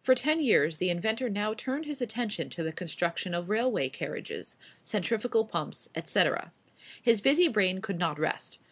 [0.00, 4.56] For ten years the inventor now turned his attention to the construction of railway carriages,
[4.84, 6.52] centrifugal pumps, etc.
[7.02, 8.60] His busy brain could not rest.